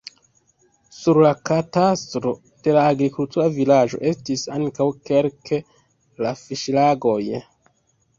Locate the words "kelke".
5.11-5.61